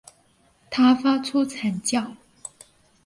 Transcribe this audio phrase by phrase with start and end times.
[0.71, 2.13] 他发出惨叫